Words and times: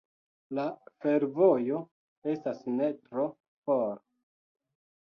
La 0.59 0.63
fervojo 1.05 1.83
estas 2.35 2.65
ne 2.81 2.89
tro 3.05 3.29
for. 3.69 3.97